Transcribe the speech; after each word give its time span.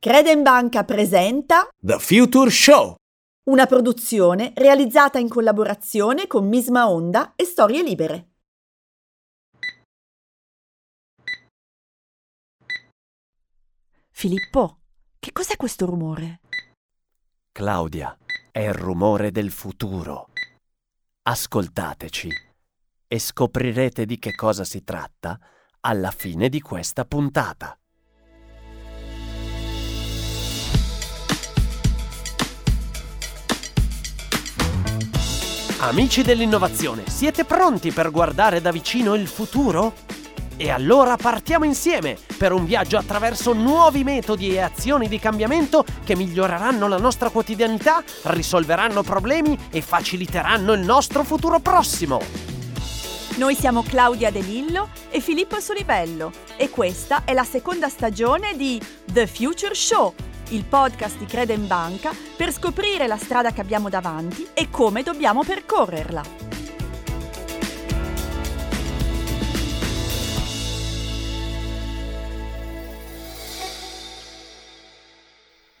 Credenbanca 0.00 0.84
presenta 0.84 1.68
The 1.76 1.98
Future 1.98 2.50
Show. 2.50 2.94
una 3.50 3.66
produzione 3.66 4.52
realizzata 4.54 5.18
in 5.18 5.28
collaborazione 5.28 6.28
con 6.28 6.46
Misma 6.46 6.88
Onda 6.88 7.32
e 7.34 7.44
Storie 7.44 7.82
Libere. 7.82 8.28
Filippo, 14.08 14.82
che 15.18 15.32
cos'è 15.32 15.56
questo 15.56 15.84
rumore? 15.84 16.42
Claudia, 17.50 18.16
è 18.52 18.60
il 18.60 18.74
rumore 18.74 19.32
del 19.32 19.50
futuro. 19.50 20.28
Ascoltateci 21.22 22.30
e 23.08 23.18
scoprirete 23.18 24.06
di 24.06 24.20
che 24.20 24.36
cosa 24.36 24.62
si 24.62 24.84
tratta 24.84 25.40
alla 25.80 26.12
fine 26.12 26.48
di 26.48 26.60
questa 26.60 27.04
puntata. 27.04 27.76
Amici 35.80 36.22
dell'innovazione, 36.22 37.04
siete 37.08 37.44
pronti 37.44 37.92
per 37.92 38.10
guardare 38.10 38.60
da 38.60 38.72
vicino 38.72 39.14
il 39.14 39.28
futuro? 39.28 39.94
E 40.56 40.70
allora 40.70 41.16
partiamo 41.16 41.64
insieme 41.64 42.18
per 42.36 42.50
un 42.50 42.64
viaggio 42.64 42.98
attraverso 42.98 43.52
nuovi 43.52 44.02
metodi 44.02 44.52
e 44.52 44.58
azioni 44.58 45.06
di 45.06 45.20
cambiamento 45.20 45.84
che 46.02 46.16
miglioreranno 46.16 46.88
la 46.88 46.96
nostra 46.96 47.30
quotidianità, 47.30 48.02
risolveranno 48.22 49.04
problemi 49.04 49.56
e 49.70 49.80
faciliteranno 49.80 50.72
il 50.72 50.80
nostro 50.80 51.22
futuro 51.22 51.60
prossimo. 51.60 52.20
Noi 53.36 53.54
siamo 53.54 53.84
Claudia 53.84 54.32
De 54.32 54.40
Lillo 54.40 54.88
e 55.10 55.20
Filippo 55.20 55.60
Solibello 55.60 56.32
e 56.56 56.70
questa 56.70 57.22
è 57.24 57.32
la 57.32 57.44
seconda 57.44 57.88
stagione 57.88 58.56
di 58.56 58.82
The 59.04 59.28
Future 59.28 59.76
Show, 59.76 60.12
il 60.50 60.64
podcast 60.64 61.18
di 61.18 61.26
Crede 61.26 61.52
in 61.52 61.66
Banca 61.66 62.12
per 62.36 62.52
scoprire 62.52 63.06
la 63.06 63.16
strada 63.16 63.52
che 63.52 63.60
abbiamo 63.60 63.88
davanti 63.88 64.46
e 64.54 64.70
come 64.70 65.02
dobbiamo 65.02 65.42
percorrerla. 65.44 66.22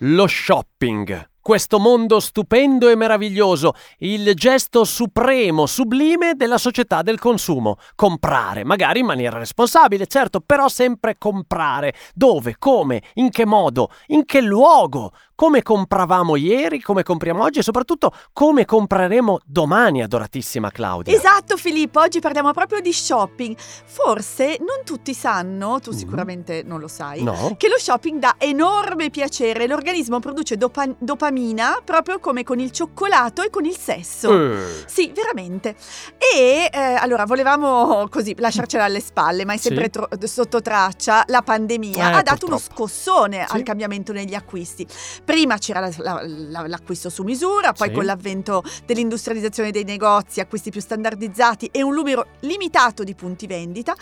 Lo 0.02 0.26
shopping. 0.28 1.37
Questo 1.48 1.78
mondo 1.78 2.20
stupendo 2.20 2.90
e 2.90 2.94
meraviglioso, 2.94 3.72
il 4.00 4.34
gesto 4.34 4.84
supremo, 4.84 5.64
sublime 5.64 6.34
della 6.34 6.58
società 6.58 7.00
del 7.00 7.18
consumo. 7.18 7.76
Comprare, 7.94 8.64
magari 8.64 9.00
in 9.00 9.06
maniera 9.06 9.38
responsabile, 9.38 10.06
certo, 10.06 10.40
però 10.44 10.68
sempre 10.68 11.16
comprare. 11.16 11.94
Dove, 12.12 12.56
come, 12.58 13.02
in 13.14 13.30
che 13.30 13.46
modo, 13.46 13.88
in 14.08 14.26
che 14.26 14.42
luogo, 14.42 15.12
come 15.34 15.62
compravamo 15.62 16.36
ieri, 16.36 16.82
come 16.82 17.02
compriamo 17.02 17.42
oggi 17.44 17.60
e 17.60 17.62
soprattutto 17.62 18.12
come 18.34 18.64
compreremo 18.66 19.38
domani, 19.46 20.02
adoratissima 20.02 20.70
Claudia. 20.70 21.14
Esatto 21.14 21.56
Filippo, 21.56 22.00
oggi 22.00 22.18
parliamo 22.20 22.50
proprio 22.52 22.80
di 22.80 22.92
shopping. 22.92 23.56
Forse 23.56 24.56
non 24.58 24.84
tutti 24.84 25.14
sanno, 25.14 25.78
tu 25.80 25.92
Mm. 25.92 25.96
sicuramente 25.96 26.62
non 26.62 26.80
lo 26.80 26.88
sai, 26.88 27.22
No? 27.22 27.54
che 27.56 27.68
lo 27.68 27.78
shopping 27.78 28.18
dà 28.18 28.34
enorme 28.36 29.08
piacere. 29.10 29.66
L'organismo 29.68 30.18
produce 30.18 30.56
dopa- 30.58 30.92
dopamina 30.98 31.36
proprio 31.84 32.18
come 32.18 32.42
con 32.44 32.58
il 32.58 32.70
cioccolato 32.72 33.42
e 33.42 33.50
con 33.50 33.64
il 33.64 33.76
sesso. 33.76 34.30
Eh, 34.32 34.84
Sì, 34.86 35.12
veramente. 35.14 35.76
E 36.18 36.68
eh, 36.72 36.78
allora 36.78 37.24
volevamo 37.24 38.08
così 38.10 38.34
lasciarcela 38.36 38.84
alle 38.84 39.00
spalle, 39.00 39.44
ma 39.44 39.52
è 39.54 39.56
sempre 39.56 39.84
Sì. 39.84 39.90
tro- 39.90 40.08
sotto 40.26 40.60
traccia. 40.60 41.24
La 41.28 41.42
pandemia 41.42 42.10
Eh, 42.10 42.14
ha 42.14 42.22
dato 42.22 42.46
uno 42.46 42.56
purtroppo. 42.56 42.86
scossone 42.88 43.44
Sì. 43.48 43.54
al 43.56 43.62
cambiamento 43.62 44.12
negli 44.12 44.34
acquisti. 44.34 44.86
Prima 45.24 45.58
c'era 45.58 45.80
la- 45.80 45.90
la- 45.98 46.20
la- 46.24 46.66
l'acquisto 46.66 47.08
su 47.10 47.22
misura, 47.22 47.72
poi 47.72 47.88
Sì. 47.88 47.94
con 47.94 48.04
l'avvento 48.04 48.62
dell'industrializzazione 48.86 49.70
dei 49.70 49.84
negozi, 49.84 50.40
acquisti 50.40 50.70
più 50.70 50.80
standardizzati 50.80 51.68
e 51.72 51.82
un 51.82 51.94
numero 51.94 52.26
limitato 52.40 53.04
di 53.04 53.14
punti 53.14 53.46
vendita. 53.46 53.94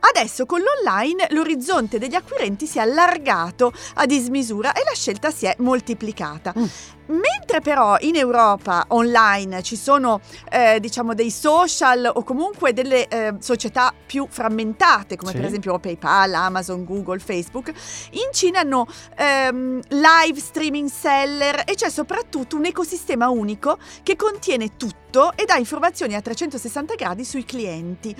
Adesso 0.00 0.46
con 0.46 0.60
l'online 0.60 1.26
l'orizzonte 1.30 1.98
degli 1.98 2.14
acquirenti 2.14 2.66
si 2.66 2.78
è 2.78 2.82
allargato 2.82 3.72
a 3.94 4.06
dismisura 4.06 4.72
e 4.72 4.82
la 4.84 4.94
scelta 4.94 5.30
si 5.30 5.46
è 5.46 5.54
moltiplicata. 5.58 6.52
Mm. 6.56 6.64
Mentre 7.06 7.60
però 7.60 7.96
in 8.00 8.16
Europa 8.16 8.86
online 8.88 9.62
ci 9.62 9.76
sono 9.76 10.20
eh, 10.50 10.80
diciamo 10.80 11.12
dei 11.12 11.30
social 11.30 12.10
o 12.12 12.22
comunque 12.22 12.72
delle 12.72 13.06
eh, 13.08 13.34
società 13.40 13.92
più 14.06 14.26
frammentate 14.28 15.16
come 15.16 15.32
Sì. 15.32 15.36
per 15.36 15.46
esempio 15.46 15.78
PayPal, 15.78 16.32
Amazon, 16.32 16.84
Google, 16.84 17.18
Facebook, 17.18 17.68
in 18.12 18.28
Cina 18.32 18.60
hanno 18.60 18.86
ehm, 19.16 19.80
live 19.88 20.40
streaming 20.40 20.88
seller 20.88 21.62
e 21.66 21.74
c'è 21.74 21.90
soprattutto 21.90 22.56
un 22.56 22.64
ecosistema 22.64 23.28
unico 23.28 23.76
che 24.02 24.16
contiene 24.16 24.76
tutto 24.76 25.02
e 25.34 25.44
dà 25.44 25.56
informazioni 25.56 26.14
a 26.14 26.20
360 26.20 26.94
gradi 26.94 27.24
sui 27.24 27.44
clienti. 27.44 28.14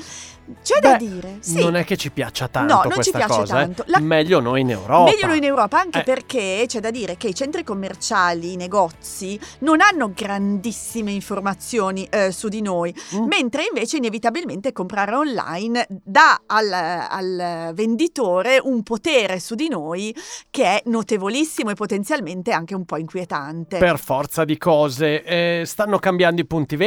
C'è 0.62 0.78
da 0.78 0.97
Beh, 0.97 0.99
dire, 0.99 1.37
sì. 1.41 1.62
Non 1.62 1.75
è 1.75 1.84
che 1.84 1.97
ci 1.97 2.10
piaccia 2.10 2.49
tanto 2.49 2.75
No, 2.75 2.82
non 2.82 3.03
ci 3.03 3.10
piace 3.12 3.27
cosa, 3.38 3.60
eh. 3.60 3.65
tanto. 3.65 3.84
La- 3.87 3.99
Meglio 4.00 4.41
noi 4.41 4.60
in 4.60 4.71
Europa. 4.71 5.10
Meglio 5.10 5.27
noi 5.27 5.38
in 5.38 5.44
Europa, 5.44 5.81
anche 5.81 6.00
Eh. 6.00 6.03
perché 6.03 6.65
c'è 6.66 6.81
da 6.81 6.91
dire 6.91 7.16
che 7.16 7.28
i 7.28 7.34
centri 7.34 7.65
commerciali, 7.65 8.53
i 8.53 8.56
negozi, 8.56 9.41
non 9.60 9.81
hanno 9.81 10.12
grandissime 10.15 11.12
informazioni 11.12 12.06
eh, 12.10 12.31
su 12.31 12.49
di 12.49 12.60
noi, 12.60 12.94
Mm. 13.16 13.25
mentre 13.27 13.65
invece 13.66 13.97
inevitabilmente 13.97 14.72
comprare 14.72 15.15
online 15.15 15.87
dà 15.88 16.43
al, 16.47 16.71
al 16.72 17.71
venditore 17.75 18.60
un 18.62 18.83
potere 18.83 19.41
su 19.41 19.54
di 19.54 19.69
noi 19.69 20.15
che 20.50 20.65
è 20.65 20.83
notevolissimo 20.87 21.71
e 21.71 21.75
potenzialmente 21.75 22.53
anche 22.53 22.75
un 22.75 22.84
po' 22.84 22.99
inquietante. 22.99 23.78
Per 23.78 23.99
forza 23.99 24.44
di 24.44 24.59
cose, 24.59 25.22
eh, 25.22 25.62
stanno 25.65 25.99
cambiando 25.99 26.41
i 26.43 26.44
punti 26.47 26.77
vendita, 26.77 26.83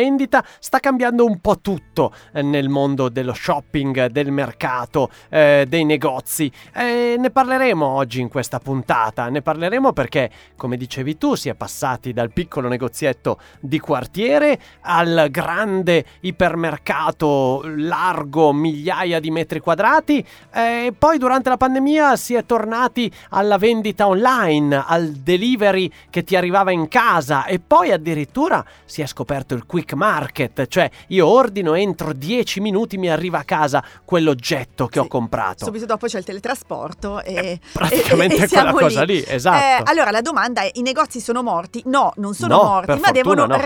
sta 0.60 0.80
cambiando 0.80 1.26
un 1.26 1.40
po' 1.40 1.60
tutto 1.60 2.14
eh, 2.34 2.42
nel 2.42 2.70
mondo 2.70 3.10
dello 3.10 3.34
shopping, 3.34 4.08
del 4.08 4.32
mercato, 4.32 5.10
eh, 5.30 5.66
dei 5.68 5.86
negozi. 5.86 6.52
Eh, 6.74 7.16
ne 7.18 7.30
parleremo 7.30 7.86
oggi 7.86 8.22
in 8.22 8.30
questa 8.30 8.60
puntata, 8.60 9.30
ne 9.30 9.42
parleremo 9.42 9.94
perché, 9.94 10.30
come 10.56 10.78
dicevi 10.78 11.18
tu, 11.18 11.36
si 11.36 11.50
è 11.50 11.56
passati 11.56 12.14
dal 12.14 12.32
piccolo 12.32 12.68
negozietto 12.68 13.40
di 13.60 13.80
quartiere 13.80 14.60
al 14.82 15.28
grande 15.32 16.06
ipermercato 16.22 17.64
largo 17.64 18.54
migliaia 18.54 19.20
di 19.20 19.32
metri 19.32 19.60
quadrati 19.60 20.26
e 20.54 20.94
poi 20.98 21.18
durante 21.18 21.50
la 21.50 21.58
pandemia 21.58 22.16
si 22.16 22.34
è 22.34 22.46
tornati 22.46 23.12
alla 23.30 23.58
vendita 23.58 24.08
online, 24.08 24.84
al 24.86 25.12
delivery 25.12 25.90
che 26.10 26.24
ti 26.24 26.36
arrivava 26.36 26.72
in 26.72 26.88
casa 26.88 27.46
e 27.46 27.60
poi 27.60 27.92
addirittura 27.92 28.64
si 28.86 29.02
è 29.02 29.06
scoperto 29.06 29.54
il 29.54 29.66
quick 29.66 29.87
market, 29.96 30.68
cioè 30.68 30.90
io 31.08 31.28
ordino 31.28 31.74
entro 31.74 32.14
10 32.14 32.60
minuti 32.60 32.98
mi 32.98 33.10
arriva 33.10 33.40
a 33.40 33.44
casa 33.44 33.84
quell'oggetto 34.06 34.88
che 34.88 35.00
Sì. 35.00 35.06
ho 35.06 35.08
comprato. 35.08 35.66
Subito 35.66 35.86
dopo 35.86 36.08
c'è 36.08 36.18
il 36.20 36.24
teletrasporto 36.26 37.22
e 37.22 37.36
Eh, 37.36 37.60
praticamente 37.72 38.36
e- 38.36 38.44
e 38.44 38.48
quella 38.48 38.64
siamo 38.64 38.78
cosa 38.80 39.04
lì, 39.04 39.24
esatto. 39.26 39.84
Eh, 39.84 39.90
allora 39.92 40.12
la 40.12 40.22
domanda 40.22 40.62
è: 40.62 40.72
i 40.76 40.82
negozi 40.82 41.20
sono 41.20 41.44
morti? 41.44 41.82
No, 41.86 42.12
non 42.18 42.34
sono 42.34 42.56
No, 42.56 42.64
morti, 42.64 42.92
ma 42.92 42.96
fortuna 42.98 43.12
devono 43.12 43.46
no. 43.46 43.58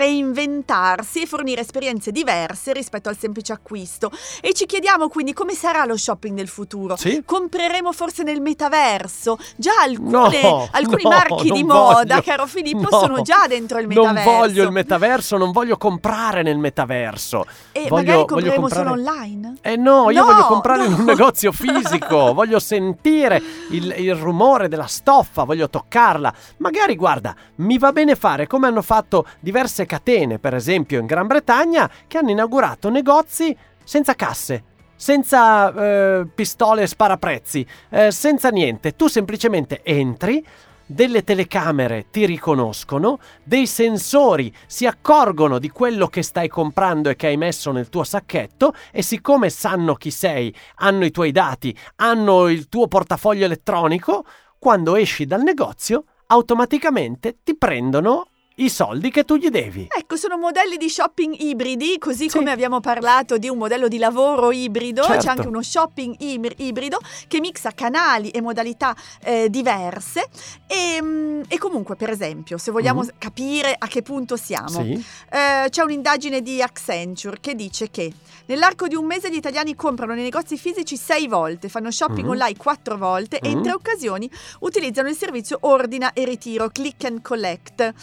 reinventarsi 0.46 1.22
e 1.22 1.26
fornire 1.26 1.62
esperienze 1.62 2.12
diverse 2.12 2.74
rispetto 2.74 3.10
al 3.10 3.18
semplice 3.18 3.54
acquisto. 3.54 4.12
E 4.42 4.54
ci 4.54 4.66
chiediamo 4.66 5.08
quindi 5.08 5.34
come 5.34 5.54
sarà 5.54 5.86
lo 5.86 5.98
shopping 5.98 6.36
del 6.36 6.48
futuro. 6.48 6.96
Sì? 6.96 7.22
Compreremo 7.26 7.92
forse 7.92 8.24
nel 8.24 8.42
metaverso? 8.42 9.38
Già 9.56 9.72
alcune- 9.82 10.42
No, 10.42 10.68
alcuni 10.72 11.04
marchi 11.04 11.50
di 11.52 11.64
non 11.64 11.78
moda, 11.78 12.16
voglio. 12.16 12.22
caro 12.24 12.46
Filippo, 12.48 12.88
No, 12.90 13.00
sono 13.00 13.22
già 13.22 13.46
dentro 13.48 13.80
il 13.80 13.88
metaverso. 13.88 14.30
Non 14.30 14.40
voglio 14.40 14.64
il 14.64 14.72
metaverso, 14.72 15.38
non 15.38 15.52
voglio 15.52 15.78
comprare 15.78 16.00
nel 16.42 16.58
metaverso. 16.58 17.46
E 17.72 17.88
voglio- 17.88 17.96
magari 17.96 18.26
compreremo 18.26 18.62
comprare- 18.62 18.88
solo 18.90 19.00
online? 19.02 19.54
Eh 19.62 19.76
no, 19.78 20.10
io 20.10 20.20
No, 20.26 20.32
voglio 20.34 20.46
comprare 20.46 20.86
in 20.86 20.94
un 20.94 21.00
no. 21.00 21.06
negozio 21.06 21.52
fisico, 21.52 22.34
voglio 22.34 22.60
sentire 22.60 23.42
il, 23.70 23.94
il 23.98 24.16
rumore 24.16 24.68
della 24.68 24.88
stoffa, 24.88 25.44
voglio 25.44 25.70
toccarla. 25.70 26.34
Magari, 26.58 26.96
guarda, 26.96 27.36
mi 27.58 27.78
va 27.78 27.92
bene 27.92 28.16
fare 28.16 28.48
come 28.48 28.68
hanno 28.68 28.82
fatto 28.82 29.26
diverse 29.40 29.86
catene, 29.86 30.40
per 30.40 30.56
esempio 30.56 31.00
in 31.00 31.06
Gran 31.06 31.28
Bretagna, 31.28 31.90
che 32.08 32.18
hanno 32.18 32.32
inaugurato 32.32 32.90
negozi 32.90 33.56
senza 33.84 34.16
casse. 34.16 34.64
Senza 34.96 35.74
eh, 35.74 36.28
pistole 36.36 36.86
sparaprezzi, 36.86 37.66
eh, 37.90 38.12
senza 38.12 38.50
niente. 38.50 38.96
Tu 38.96 39.08
semplicemente 39.08 39.82
entri, 39.84 40.46
delle 40.94 41.24
telecamere 41.24 42.08
ti 42.12 42.26
riconoscono, 42.26 43.20
dei 43.44 43.68
sensori 43.68 44.54
si 44.66 44.86
accorgono 44.86 45.60
di 45.60 45.70
quello 45.70 46.08
che 46.08 46.22
stai 46.22 46.48
comprando 46.48 47.10
e 47.10 47.16
che 47.16 47.28
hai 47.28 47.38
messo 47.38 47.72
nel 47.72 47.90
tuo 47.90 48.04
sacchetto 48.04 48.74
e 48.92 49.02
siccome 49.02 49.50
sanno 49.50 49.96
chi 49.96 50.12
sei, 50.12 50.54
hanno 50.76 51.06
i 51.06 51.12
tuoi 51.12 51.32
dati, 51.32 51.76
hanno 51.98 52.48
il 52.50 52.68
tuo 52.70 52.88
portafoglio 52.88 53.46
elettronico, 53.46 54.26
quando 54.60 54.96
esci 54.96 55.26
dal 55.26 55.42
negozio 55.42 56.06
automaticamente 56.28 57.40
ti 57.44 57.56
prendono 57.58 58.28
i 58.62 58.70
soldi 58.70 59.10
che 59.10 59.24
tu 59.26 59.36
gli 59.38 59.50
devi. 59.50 59.88
Ecco, 59.90 60.16
sono 60.16 60.38
modelli 60.38 60.78
di 60.78 60.88
shopping 60.90 61.36
ibridi, 61.40 61.98
così 61.98 62.30
Sì. 62.30 62.38
come 62.38 62.52
abbiamo 62.52 62.80
parlato 62.80 63.38
di 63.38 63.50
un 63.50 63.58
modello 63.58 63.88
di 63.88 63.98
lavoro 63.98 64.52
ibrido, 64.52 65.04
Certo. 65.04 65.22
c'è 65.24 65.30
anche 65.30 65.48
uno 65.48 65.62
shopping 65.64 66.16
ibr- 66.20 66.60
ibrido 66.60 67.00
che 67.28 67.40
mixa 67.40 67.72
canali 67.72 68.30
e 68.30 68.40
modalità 68.42 68.96
eh, 69.24 69.50
diverse. 69.50 70.28
E, 70.68 71.02
mm, 71.02 71.42
e 71.48 71.58
comunque, 71.58 71.96
per 71.96 72.10
esempio, 72.12 72.58
se 72.58 72.72
vogliamo 72.72 73.02
Mhm. 73.02 73.10
capire 73.18 73.76
a 73.78 73.88
che 73.88 74.02
punto 74.04 74.36
siamo, 74.38 74.68
Sì. 74.84 75.04
eh, 75.32 75.68
c'è 75.70 75.82
un'indagine 75.82 76.42
di 76.42 76.62
Accenture 76.62 77.38
che 77.42 77.56
dice 77.56 77.90
che 77.90 78.12
nell'arco 78.46 78.88
di 78.88 78.96
un 78.96 79.06
mese 79.06 79.32
gli 79.32 79.36
italiani 79.36 79.76
comprano 79.76 80.14
nei 80.14 80.24
negozi 80.24 80.58
fisici 80.58 80.98
sei 80.98 81.28
volte, 81.28 81.68
fanno 81.68 81.90
shopping 81.90 82.26
Mhm. 82.26 82.30
online 82.32 82.58
quattro 82.58 82.98
volte 82.98 83.40
e 83.40 83.50
in 83.50 83.58
Mhm. 83.58 83.64
tre 83.64 83.74
occasioni 83.74 84.30
utilizzano 84.60 85.10
il 85.10 85.16
servizio 85.16 85.58
ordina 85.62 86.14
e 86.14 86.26
ritiro, 86.26 86.70
click 86.70 87.06
and 87.06 87.22
collect, 87.22 87.94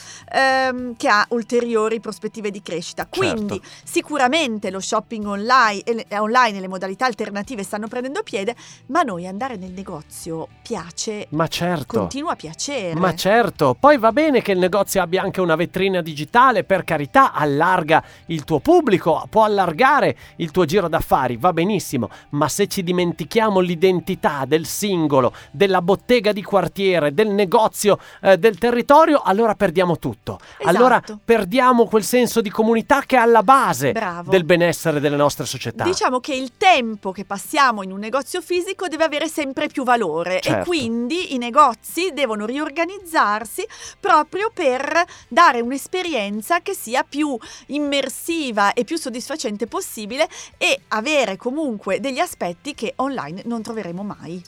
ehm, 0.49 0.97
che 0.97 1.09
ha 1.09 1.27
ulteriori 1.31 2.01
prospettive 2.01 2.51
di 2.51 2.63
crescita. 2.63 3.07
Certo. 3.11 3.19
Quindi 3.19 3.61
sicuramente 3.85 4.71
lo 4.71 4.81
shopping 4.81 5.27
online 5.27 5.83
e, 5.83 5.95
le, 5.95 6.05
e 6.09 6.19
online 6.19 6.59
e 6.59 6.61
le 6.61 6.69
modalità 6.69 7.07
alternative 7.07 7.63
stanno 7.63 7.89
prendendo 7.89 8.23
piede, 8.23 8.55
ma 8.87 9.03
noi 9.03 9.27
andare 9.27 9.57
nel 9.57 9.73
negozio 9.73 10.49
piace, 10.63 11.27
Ma 11.31 11.47
certo. 11.47 11.99
continua 12.01 12.33
a 12.33 12.37
piacere. 12.37 12.99
Ma 12.99 13.15
certo, 13.15 13.77
poi 13.79 13.99
va 13.99 14.13
bene 14.13 14.43
che 14.43 14.53
il 14.53 14.59
negozio 14.59 15.03
abbia 15.03 15.23
anche 15.23 15.41
una 15.41 15.57
vetrina 15.57 16.01
digitale, 16.03 16.65
per 16.65 16.85
carità, 16.85 17.33
allarga 17.33 18.03
il 18.27 18.45
tuo 18.45 18.61
pubblico, 18.61 19.27
può 19.29 19.45
allargare 19.45 20.17
il 20.37 20.51
tuo 20.51 20.65
giro 20.65 20.89
d'affari, 20.89 21.37
va 21.37 21.53
benissimo, 21.53 22.11
ma 22.31 22.49
se 22.49 22.67
ci 22.67 22.83
dimentichiamo 22.83 23.61
l'identità 23.61 24.45
del 24.47 24.67
singolo, 24.67 25.33
della 25.51 25.83
bottega 25.83 26.33
di 26.33 26.43
quartiere, 26.43 27.15
del 27.15 27.29
negozio, 27.29 27.99
eh, 28.21 28.39
del 28.39 28.59
territorio, 28.59 29.23
allora 29.23 29.55
perdiamo 29.55 29.99
tutto. 29.99 30.28
Esatto. 30.35 30.77
Allora 30.77 31.03
perdiamo 31.25 31.87
quel 31.87 32.05
senso 32.05 32.41
di 32.41 32.51
comunità 32.51 33.03
che 33.07 33.17
è 33.17 33.21
alla 33.21 33.43
base 33.43 33.93
Bravo. 33.93 34.31
del 34.31 34.45
benessere 34.45 35.01
delle 35.01 35.17
nostre 35.17 35.47
società. 35.47 35.85
Diciamo 35.85 36.21
che 36.21 36.35
il 36.35 36.53
tempo 36.57 37.13
che 37.13 37.25
passiamo 37.25 37.83
in 37.83 37.93
un 37.93 37.99
negozio 37.99 38.41
fisico 38.43 38.89
deve 38.89 39.05
avere 39.05 39.29
sempre 39.29 39.69
più 39.69 39.85
valore 39.85 40.41
Certo. 40.41 40.61
e 40.61 40.65
quindi 40.65 41.35
i 41.35 41.39
negozi 41.39 42.11
devono 42.13 42.45
riorganizzarsi 42.45 43.67
proprio 44.01 44.51
per 44.53 45.05
dare 45.29 45.61
un'esperienza 45.61 46.61
che 46.61 46.75
sia 46.75 47.05
più 47.09 47.37
immersiva 47.67 48.73
e 48.73 48.85
più 48.85 48.97
soddisfacente 48.97 49.67
possibile 49.67 50.29
e 50.57 50.81
avere 50.89 51.37
comunque 51.37 52.01
degli 52.01 52.19
aspetti 52.19 52.75
che 52.75 52.93
online 52.97 53.43
non 53.45 53.63
troveremo 53.63 54.03
mai. 54.03 54.43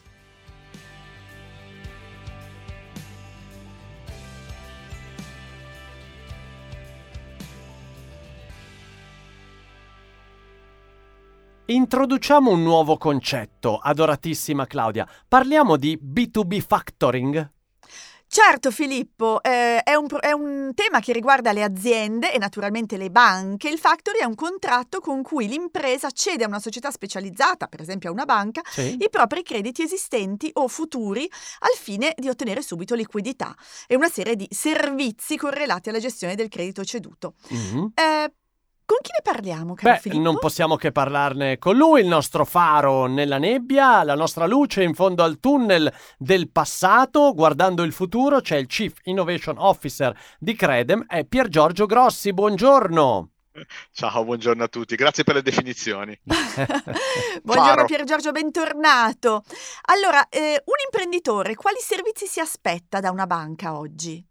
Introduciamo 11.71 12.51
un 12.51 12.65
nuovo 12.65 12.97
concetto, 12.97 13.77
adoratissima 13.77 14.67
Claudia. 14.67 15.07
Parliamo 15.29 15.77
di 15.77 15.97
B2B 16.03 16.59
factoring. 16.59 17.49
Certo 18.27 18.73
Filippo, 18.73 19.41
eh, 19.41 19.81
è, 19.81 19.95
un, 19.95 20.07
è 20.19 20.33
un 20.33 20.73
tema 20.75 20.99
che 20.99 21.13
riguarda 21.13 21.53
le 21.53 21.63
aziende 21.63 22.33
e 22.33 22.39
naturalmente 22.39 22.97
le 22.97 23.11
banche. 23.11 23.69
Il 23.69 23.79
factory 23.79 24.19
è 24.19 24.25
un 24.25 24.35
contratto 24.35 24.99
con 24.99 25.23
cui 25.23 25.47
l'impresa 25.47 26.11
cede 26.11 26.43
a 26.43 26.49
una 26.49 26.59
società 26.59 26.91
specializzata, 26.91 27.69
per 27.69 27.81
esempio 27.81 28.09
a 28.09 28.13
una 28.13 28.25
banca, 28.25 28.63
Sì. 28.69 28.97
i 29.01 29.09
propri 29.09 29.45
crediti 29.45 29.83
esistenti 29.83 30.51
o 30.55 30.67
futuri 30.67 31.29
al 31.61 31.77
fine 31.77 32.15
di 32.17 32.29
ottenere 32.29 32.63
subito 32.63 32.97
liquidità 32.97 33.55
e 33.87 33.95
una 33.95 34.09
serie 34.09 34.35
di 34.35 34.49
servizi 34.51 35.37
correlati 35.37 35.89
alla 35.89 36.01
gestione 36.01 36.35
del 36.35 36.49
credito 36.49 36.85
ceduto. 36.85 37.35
Mhm. 37.49 37.93
Eh, 37.95 38.33
con 38.91 38.99
chi 39.03 39.13
ne 39.15 39.23
parliamo, 39.23 39.75
caro 39.75 39.93
Beh, 39.95 40.01
Filippo? 40.01 40.21
non 40.21 40.39
possiamo 40.41 40.75
che 40.75 40.91
parlarne 40.91 41.59
con 41.59 41.77
lui, 41.77 42.01
il 42.01 42.09
nostro 42.09 42.45
faro 42.45 43.07
nella 43.07 43.39
nebbia, 43.39 44.03
la 44.03 44.17
nostra 44.17 44.47
luce 44.47 44.83
in 44.83 44.95
fondo 44.95 45.23
al 45.23 45.39
tunnel 45.39 45.93
del 46.19 46.51
passato, 46.51 47.33
guardando 47.33 47.85
il 47.85 47.93
futuro, 47.93 48.41
c'è 48.41 48.57
il 48.57 48.67
Chief 48.67 48.93
Innovation 49.05 49.59
Officer 49.59 50.13
di 50.41 50.57
Credem, 50.57 51.05
è 51.07 51.25
Pier 51.25 51.47
Giorgio 51.47 51.87
Grossi, 51.87 52.33
buongiorno. 52.33 53.29
Ciao, 53.93 54.25
buongiorno 54.25 54.65
a 54.65 54.69
tutti, 54.69 54.97
grazie 54.97 55.23
per 55.23 55.37
le 55.37 55.43
definizioni. 55.43 56.19
Buongiorno 56.25 57.75
Faro. 57.75 57.85
Pier 57.85 58.05
Giorgio, 58.05 58.33
bentornato. 58.33 59.43
Allora, 59.83 60.29
eh, 60.29 60.63
un 60.65 60.75
imprenditore 60.85 61.55
quali 61.55 61.79
servizi 61.81 62.27
si 62.27 62.41
aspetta 62.41 62.99
da 62.99 63.11
una 63.11 63.27
banca 63.27 63.77
oggi? 63.77 64.25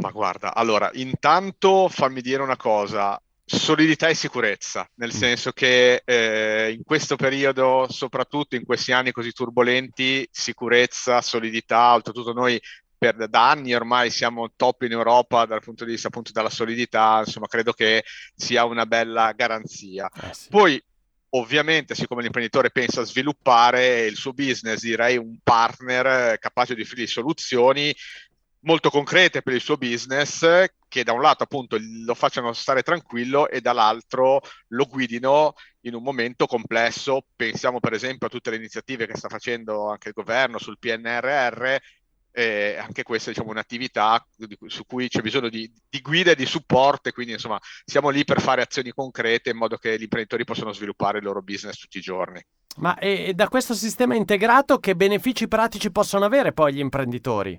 Ma 0.00 0.10
guarda, 0.10 0.54
allora, 0.54 0.90
intanto 0.94 1.88
fammi 1.88 2.20
dire 2.20 2.42
una 2.42 2.56
cosa, 2.56 3.20
solidità 3.44 4.08
e 4.08 4.14
sicurezza, 4.14 4.88
nel 4.94 5.12
Mm. 5.14 5.18
senso 5.18 5.52
che 5.52 6.02
eh, 6.04 6.72
in 6.76 6.82
questo 6.84 7.16
periodo, 7.16 7.86
soprattutto 7.88 8.56
in 8.56 8.64
questi 8.64 8.92
anni 8.92 9.12
così 9.12 9.32
turbolenti, 9.32 10.28
sicurezza, 10.30 11.20
solidità, 11.22 11.94
oltretutto 11.94 12.32
noi 12.32 12.60
per, 12.98 13.28
da 13.28 13.50
anni 13.50 13.74
ormai 13.74 14.10
siamo 14.10 14.52
top 14.56 14.82
in 14.82 14.92
Europa 14.92 15.44
dal 15.44 15.62
punto 15.62 15.84
di 15.84 15.92
vista 15.92 16.08
appunto 16.08 16.32
della 16.32 16.50
solidità, 16.50 17.22
insomma, 17.24 17.46
credo 17.46 17.72
che 17.72 18.04
sia 18.34 18.64
una 18.64 18.86
bella 18.86 19.32
garanzia. 19.32 20.10
Eh 20.22 20.34
sì. 20.34 20.48
Poi, 20.48 20.82
ovviamente, 21.30 21.94
siccome 21.94 22.22
l'imprenditore 22.22 22.70
pensa 22.70 23.02
a 23.02 23.04
sviluppare 23.04 24.06
il 24.06 24.16
suo 24.16 24.32
business, 24.32 24.80
direi 24.80 25.18
un 25.18 25.38
partner 25.42 26.06
eh, 26.32 26.38
capace 26.38 26.74
di 26.74 26.82
offrire 26.82 27.06
soluzioni 27.06 27.94
molto 28.66 28.90
concrete 28.90 29.42
per 29.42 29.54
il 29.54 29.60
suo 29.60 29.76
business, 29.76 30.66
che 30.88 31.04
da 31.04 31.12
un 31.12 31.20
lato 31.20 31.44
appunto 31.44 31.78
lo 31.80 32.14
facciano 32.14 32.52
stare 32.52 32.82
tranquillo 32.82 33.48
e 33.48 33.60
dall'altro 33.60 34.40
lo 34.68 34.86
guidino 34.86 35.54
in 35.82 35.94
un 35.94 36.02
momento 36.02 36.46
complesso. 36.46 37.26
Pensiamo 37.34 37.80
per 37.80 37.92
esempio 37.92 38.26
a 38.26 38.30
tutte 38.30 38.50
le 38.50 38.56
iniziative 38.56 39.06
che 39.06 39.16
sta 39.16 39.28
facendo 39.28 39.88
anche 39.90 40.08
il 40.08 40.14
governo 40.14 40.58
sul 40.58 40.78
PNRR. 40.78 41.76
eh, 42.38 42.76
anche 42.78 43.02
questa 43.02 43.30
diciamo, 43.30 43.48
è 43.48 43.52
un'attività 43.52 44.22
di 44.36 44.56
cui- 44.56 44.68
su 44.68 44.84
cui 44.84 45.08
c'è 45.08 45.22
bisogno 45.22 45.48
di, 45.48 45.72
di 45.88 46.00
guida 46.02 46.32
e 46.32 46.34
di 46.36 46.44
supporto, 46.44 47.10
quindi 47.10 47.32
insomma 47.32 47.58
siamo 47.82 48.10
lì 48.10 48.24
per 48.24 48.42
fare 48.42 48.60
azioni 48.60 48.90
concrete 48.90 49.48
in 49.50 49.56
modo 49.56 49.78
che 49.78 49.96
gli 49.96 50.02
imprenditori 50.02 50.44
possano 50.44 50.72
sviluppare 50.74 51.16
il 51.16 51.24
loro 51.24 51.40
business 51.40 51.78
tutti 51.78 51.96
i 51.96 52.02
giorni. 52.02 52.44
Ma 52.76 52.98
e 52.98 53.32
da 53.34 53.48
questo 53.48 53.72
sistema 53.72 54.14
integrato 54.14 54.78
che 54.78 54.94
benefici 54.96 55.48
pratici 55.48 55.90
possono 55.90 56.26
avere 56.26 56.52
poi 56.52 56.74
gli 56.74 56.78
imprenditori? 56.78 57.58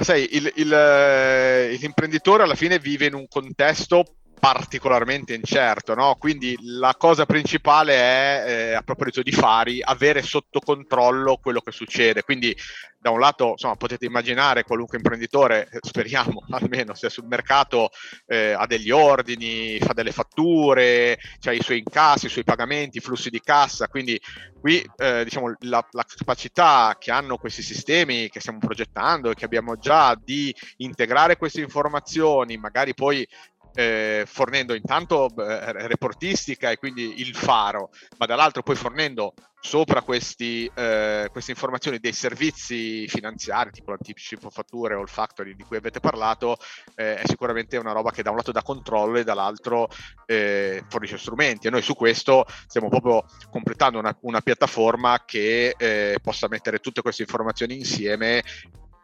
Ma 0.00 0.06
sai, 0.06 0.34
il- 0.34 0.50
il, 0.56 0.72
eh, 0.72 1.76
l'imprenditore 1.78 2.42
alla 2.44 2.54
fine 2.54 2.78
vive 2.78 3.04
in 3.04 3.12
un 3.12 3.28
contesto 3.28 4.16
particolarmente 4.40 5.34
incerto, 5.34 5.94
no? 5.94 6.16
Quindi 6.18 6.56
la 6.62 6.96
cosa 6.96 7.26
principale 7.26 7.94
è, 7.94 8.44
eh, 8.46 8.72
a 8.72 8.82
proposito 8.82 9.22
di 9.22 9.32
fari, 9.32 9.82
avere 9.82 10.22
sotto 10.22 10.60
controllo 10.60 11.36
quello 11.36 11.60
che 11.60 11.70
succede. 11.70 12.22
Quindi 12.22 12.56
da 12.98 13.10
un 13.10 13.20
lato, 13.20 13.50
insomma, 13.50 13.76
potete 13.76 14.06
immaginare 14.06 14.64
qualunque 14.64 14.96
imprenditore, 14.96 15.68
eh, 15.70 15.78
speriamo 15.82 16.42
almeno 16.50 16.94
sia 16.94 17.10
sul 17.10 17.26
mercato, 17.26 17.90
eh, 18.26 18.52
ha 18.52 18.66
degli 18.66 18.90
ordini, 18.90 19.78
fa 19.78 19.92
delle 19.92 20.12
fatture, 20.12 21.18
ha 21.44 21.52
i 21.52 21.62
suoi 21.62 21.78
incassi, 21.78 22.26
i 22.26 22.30
suoi 22.30 22.44
pagamenti, 22.44 22.96
i 22.96 23.02
flussi 23.02 23.28
di 23.28 23.40
cassa. 23.40 23.88
Quindi 23.88 24.18
qui, 24.58 24.82
eh, 24.96 25.22
diciamo, 25.22 25.54
la, 25.60 25.86
la 25.90 26.04
capacità 26.16 26.96
che 26.98 27.10
hanno 27.10 27.36
questi 27.36 27.62
sistemi 27.62 28.30
che 28.30 28.40
stiamo 28.40 28.58
progettando 28.58 29.30
e 29.30 29.34
che 29.34 29.44
abbiamo 29.44 29.76
già 29.76 30.18
di 30.18 30.54
integrare 30.78 31.36
queste 31.36 31.60
informazioni, 31.60 32.56
magari 32.56 32.94
poi 32.94 33.26
eh, 33.74 34.24
fornendo 34.26 34.74
intanto 34.74 35.28
eh, 35.36 35.86
reportistica 35.86 36.70
e 36.70 36.78
quindi 36.78 37.20
il 37.20 37.34
faro, 37.34 37.90
ma 38.18 38.26
dall'altro 38.26 38.62
poi 38.62 38.76
fornendo 38.76 39.34
sopra 39.60 40.00
questi, 40.00 40.70
eh, 40.74 41.28
queste 41.30 41.50
informazioni 41.50 41.98
dei 41.98 42.14
servizi 42.14 43.06
finanziari, 43.06 43.70
tipo 43.70 43.90
l'anticipo 43.90 44.48
fatture 44.48 44.94
o 44.94 45.02
il 45.02 45.08
factory 45.08 45.54
di 45.54 45.64
cui 45.64 45.76
avete 45.76 46.00
parlato, 46.00 46.56
eh, 46.94 47.16
è 47.16 47.26
sicuramente 47.26 47.76
una 47.76 47.92
roba 47.92 48.10
che 48.10 48.22
da 48.22 48.30
un 48.30 48.36
lato 48.36 48.52
dà 48.52 48.62
controllo 48.62 49.18
e 49.18 49.24
dall'altro 49.24 49.88
eh, 50.24 50.82
fornisce 50.88 51.18
strumenti. 51.18 51.66
E 51.66 51.70
noi 51.70 51.82
su 51.82 51.94
questo 51.94 52.46
stiamo 52.66 52.88
proprio 52.88 53.24
completando 53.50 53.98
una, 53.98 54.16
una 54.22 54.40
piattaforma 54.40 55.24
che 55.26 55.74
eh, 55.76 56.18
possa 56.22 56.48
mettere 56.48 56.78
tutte 56.78 57.02
queste 57.02 57.22
informazioni 57.22 57.76
insieme 57.76 58.42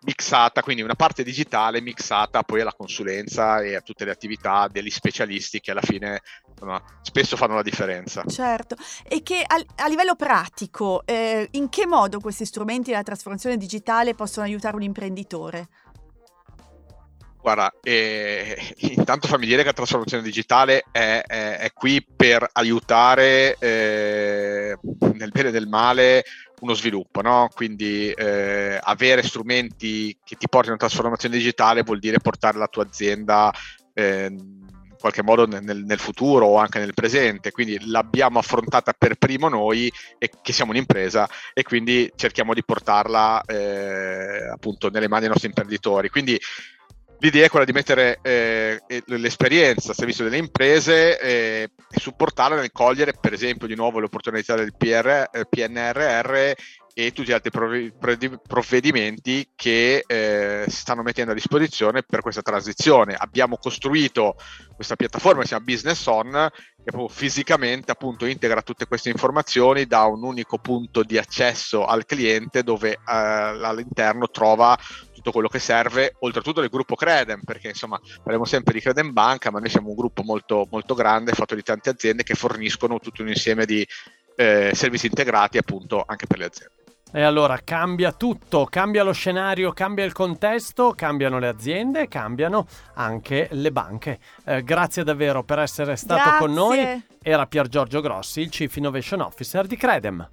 mixata, 0.07 0.63
quindi 0.63 0.83
una 0.83 0.95
parte 0.95 1.25
digitale 1.25 1.81
mixata 1.81 2.45
poi 2.45 2.61
alla 2.61 2.73
consulenza 2.73 3.61
e 3.61 3.75
a 3.75 3.81
tutte 3.81 4.05
le 4.05 4.13
attività 4.13 4.69
degli 4.71 4.89
specialisti 4.89 5.61
che 5.61 5.73
alla 5.73 5.83
fine 5.83 6.23
insomma, 6.49 6.81
spesso 7.03 7.37
fanno 7.37 7.57
la 7.57 7.63
differenza. 7.63 8.23
Certo, 8.25 8.77
e 9.07 9.23
che 9.23 9.43
a, 9.45 9.63
a 9.83 9.89
livello 9.89 10.15
pratico, 10.15 11.03
eh, 11.05 11.49
in 11.53 11.69
che 11.69 11.87
modo 11.87 12.21
questi 12.21 12.47
strumenti 12.47 12.91
della 12.91 13.03
trasformazione 13.03 13.57
digitale 13.57 14.15
possono 14.15 14.47
aiutare 14.47 14.77
un 14.77 14.83
imprenditore? 14.83 15.69
Guarda, 17.47 17.73
eh, 17.81 18.75
intanto 18.91 19.29
fammi 19.29 19.47
dire 19.47 19.63
che 19.63 19.69
la 19.69 19.73
trasformazione 19.73 20.23
digitale 20.23 20.85
è, 20.91 21.23
è, 21.27 21.59
è 21.59 21.73
qui 21.73 22.05
per 22.05 22.49
aiutare 22.53 23.57
eh, 23.59 24.77
nel 25.13 25.31
bene 25.31 25.49
e 25.49 25.53
nel 25.53 25.69
male 25.69 26.25
uno 26.61 26.75
sviluppo, 26.75 27.21
no? 27.21 27.49
Quindi 27.55 28.11
eh, 28.11 28.79
avere 28.83 29.23
strumenti 29.23 30.17
che 30.25 30.37
ti 30.37 30.49
portino 30.49 30.75
a 30.75 30.79
trasformazione 30.79 31.37
digitale 31.37 31.83
vuol 31.83 31.99
dire 31.99 32.19
portare 32.19 32.59
la 32.59 32.69
tua 32.69 32.85
azienda 32.85 33.53
eh, 33.93 34.27
in 34.31 34.97
qualche 34.99 35.23
modo 35.23 35.47
nel, 35.47 35.85
nel, 35.85 35.99
futuro 35.99 36.47
o 36.47 36.57
anche 36.57 36.79
nel 36.79 36.95
presente. 36.95 37.51
Quindi 37.51 37.79
l'abbiamo 37.89 38.39
affrontata 38.39 38.95
per 38.97 39.17
primo 39.17 39.49
noi, 39.49 39.93
e 40.19 40.31
che 40.43 40.53
siamo 40.53 40.71
un'impresa, 40.71 41.29
e 41.53 41.63
quindi 41.63 42.11
cerchiamo 42.17 42.55
di 42.55 42.65
portarla 42.65 43.43
eh, 43.43 44.49
appunto 44.53 44.89
nelle 44.91 45.09
mani 45.09 45.23
dei 45.23 45.31
nostri 45.31 45.49
imprenditori. 45.49 46.09
Quindi 46.09 46.41
L'idea 47.19 47.47
è 47.47 47.49
quella 47.49 47.65
di 47.65 47.73
mettere 47.73 48.19
eh, 48.23 48.81
l'esperienza 49.07 49.93
a 49.93 49.95
servizio 49.95 50.25
delle 50.25 50.37
imprese 50.37 51.19
eh, 51.19 51.71
e 51.91 52.01
supportarle 52.01 52.57
nel 52.57 52.73
cogliere, 52.73 53.15
per 53.19 53.33
esempio, 53.33 53.67
di 53.67 53.75
nuovo 53.75 53.99
le 53.99 54.07
opportunità 54.07 54.55
del 54.55 54.75
PR, 54.77 55.31
eh, 55.33 55.47
PNRR 55.49 56.53
e 56.99 57.13
tutti 57.13 57.29
gli 57.29 57.33
altri 57.33 57.51
provvedimenti 57.51 59.51
che 59.55 60.03
eh, 60.07 60.65
si 60.67 60.77
stanno 60.77 61.03
mettendo 61.03 61.33
a 61.33 61.35
disposizione 61.35 62.03
per 62.03 62.23
questa 62.23 62.41
transizione. 62.41 63.15
Abbiamo 63.15 63.59
costruito 63.59 64.37
questa 64.75 64.97
piattaforma 64.97 65.41
che 65.41 65.49
si 65.49 65.53
chiama 65.53 65.67
Business 65.67 66.07
On, 66.07 66.49
che 66.83 67.07
fisicamente 67.11 67.91
appunto 67.91 68.25
integra 68.25 68.63
tutte 68.63 68.87
queste 68.87 69.11
informazioni 69.11 69.85
da 69.85 70.05
un 70.05 70.23
unico 70.23 70.57
punto 70.57 71.03
di 71.03 71.19
accesso 71.19 71.85
al 71.85 72.07
cliente 72.07 72.63
dove 72.63 72.93
eh, 72.93 72.99
all'interno 73.05 74.31
trova 74.31 74.75
tutto 75.27 75.33
quello 75.33 75.49
che 75.49 75.59
serve, 75.59 76.15
oltretutto 76.21 76.61
del 76.61 76.71
gruppo 76.71 76.95
Credem, 76.95 77.43
perché 77.45 77.69
insomma 77.69 78.01
parliamo 78.19 78.45
sempre 78.45 78.75
di 78.75 78.81
Credem 78.81 79.13
Banca, 79.13 79.51
ma 79.51 79.59
noi 79.59 79.69
siamo 79.69 79.89
un 79.89 79.97
gruppo 79.97 80.23
molto, 80.23 80.69
molto 80.71 80.95
grande, 80.95 81.33
fatto 81.33 81.57
di 81.57 81.63
tante 81.63 81.91
aziende 81.91 82.23
che 82.23 82.35
forniscono 82.35 83.01
tutto 83.01 83.23
un 83.23 83.29
insieme 83.29 83.65
di 83.67 83.85
eh, 84.37 84.71
servizi 84.73 85.07
integrati 85.07 85.59
appunto 85.59 86.05
anche 86.07 86.27
per 86.27 86.39
le 86.39 86.45
aziende. 86.45 86.75
E 87.13 87.23
allora 87.23 87.59
cambia 87.65 88.13
tutto, 88.13 88.67
cambia 88.67 89.03
lo 89.03 89.13
scenario, 89.13 89.73
cambia 89.73 90.05
il 90.05 90.13
contesto, 90.13 90.93
cambiano 90.95 91.39
le 91.39 91.49
aziende, 91.49 92.09
cambiano 92.09 92.67
anche 92.95 93.49
le 93.53 93.73
banche. 93.73 94.19
Eh, 94.45 94.63
grazie 94.63 95.03
davvero 95.03 95.43
per 95.43 95.61
essere 95.61 95.97
stato 95.97 96.23
grazie. 96.23 96.39
con 96.39 96.53
noi. 96.53 97.05
Era 97.23 97.47
Pier 97.47 97.69
Giorgio 97.69 98.01
Grossi, 98.01 98.43
il 98.43 98.49
Chief 98.51 98.75
Innovation 98.77 99.21
Officer 99.21 99.67
di 99.67 99.77
Credem. 99.77 100.29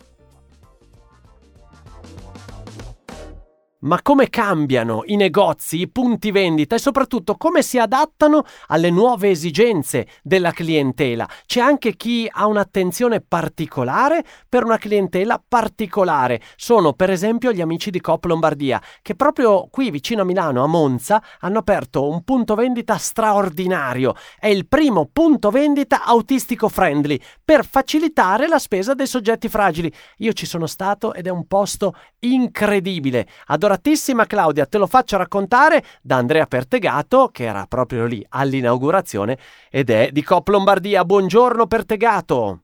Ma 3.84 4.02
come 4.02 4.30
cambiano 4.30 5.02
i 5.08 5.18
negozi, 5.18 5.82
i 5.82 5.90
punti 5.90 6.32
vendita 6.32 6.76
e 6.76 6.80
soprattutto 6.80 7.36
come 7.36 7.62
si 7.62 7.78
adattano 7.78 8.44
alle 8.68 8.90
nuove 8.90 9.30
esigenze 9.30 10.08
della 10.22 10.52
clientela? 10.52 11.28
C'è 11.46 11.60
anche 11.60 11.98
chi 11.98 12.26
ha 12.32 12.46
un'attenzione 12.46 13.20
particolare 13.20 14.24
per 14.48 14.64
una 14.64 14.78
clientela 14.78 15.44
particolare. 15.46 16.40
Sono 16.56 16.94
per 16.94 17.10
esempio 17.10 17.52
gli 17.52 17.60
amici 17.60 17.92
di 17.92 18.00
Coop 18.00 18.24
Lombardia 18.24 18.82
che 19.02 19.16
proprio 19.16 19.68
qui 19.70 19.92
vicino 19.92 20.22
a 20.22 20.26
Milano, 20.26 20.64
a 20.64 20.68
Monza, 20.68 21.22
hanno 21.42 21.60
aperto 21.60 22.08
un 22.08 22.24
punto 22.24 22.56
vendita 22.56 22.96
straordinario. 22.96 24.16
È 24.40 24.48
il 24.48 24.66
primo 24.66 25.10
punto 25.12 25.50
vendita 25.50 26.06
autistico 26.06 26.70
friendly 26.70 27.20
per 27.44 27.66
facilitare 27.66 28.48
la 28.48 28.60
spesa 28.60 28.94
dei 28.94 29.08
soggetti 29.08 29.50
fragili. 29.50 29.92
Io 30.20 30.32
ci 30.32 30.46
sono 30.46 30.68
stato 30.68 31.14
ed 31.14 31.28
è 31.28 31.32
un 31.32 31.48
posto 31.48 31.94
incredibile. 32.20 33.28
Adoro 33.48 33.72
adoratissima 33.74 34.26
Claudia, 34.26 34.66
te 34.66 34.78
lo 34.78 34.88
faccio 34.88 35.18
raccontare 35.18 35.84
da 36.02 36.18
Andrea 36.18 36.46
Pertegato, 36.46 37.30
che 37.32 37.46
era 37.46 37.66
proprio 37.66 38.06
lì 38.06 38.24
all'inaugurazione 38.30 39.38
ed 39.70 39.90
è 39.90 40.10
di 40.12 40.24
Cop 40.24 40.48
Lombardia. 40.48 41.04
Buongiorno 41.04 41.66
Pertegato. 41.66 42.60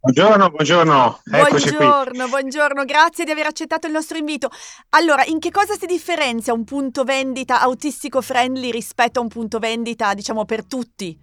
Buongiorno, 0.00 0.50
buongiorno. 0.50 1.20
Eccoci 1.30 1.70
buongiorno, 1.70 2.22
qui. 2.22 2.30
buongiorno, 2.30 2.84
grazie 2.84 3.24
di 3.24 3.32
aver 3.32 3.46
accettato 3.46 3.86
il 3.86 3.92
nostro 3.92 4.16
invito. 4.16 4.48
Allora, 4.90 5.24
in 5.24 5.38
che 5.40 5.50
cosa 5.50 5.74
si 5.74 5.84
differenzia 5.86 6.54
un 6.54 6.64
punto 6.64 7.04
vendita 7.04 7.60
autistico 7.60 8.22
friendly 8.22 8.70
rispetto 8.70 9.18
a 9.18 9.22
un 9.22 9.28
punto 9.28 9.58
vendita, 9.58 10.14
diciamo, 10.14 10.44
per 10.44 10.64
tutti? 10.64 11.18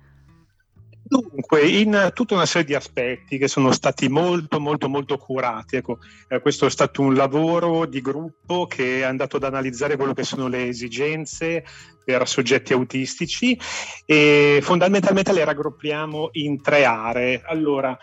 Dunque, 1.08 1.66
in 1.66 2.12
tutta 2.14 2.34
una 2.34 2.46
serie 2.46 2.68
di 2.68 2.76
aspetti 2.76 3.38
che 3.38 3.48
sono 3.48 3.72
stati 3.72 4.10
molto, 4.10 4.60
molto, 4.60 4.90
molto 4.90 5.18
curati. 5.18 5.78
Ecco, 5.78 6.00
eh, 6.28 6.42
questo 6.42 6.66
è 6.66 6.70
stato 6.70 7.02
un 7.02 7.14
lavoro 7.14 7.86
di 7.86 8.02
gruppo 8.02 8.68
che 8.68 9.00
è 9.00 9.04
andato 9.04 9.38
ad 9.38 9.46
analizzare 9.46 9.96
quello 9.96 10.14
che 10.14 10.24
sono 10.24 10.50
le 10.50 10.68
esigenze 10.68 11.64
per 12.04 12.28
soggetti 12.28 12.74
autistici 12.74 13.58
e 14.06 14.60
fondamentalmente 14.62 15.32
le 15.32 15.46
raggruppiamo 15.46 16.30
in 16.34 16.62
tre 16.62 16.84
aree. 16.84 17.42
Allora, 17.46 17.98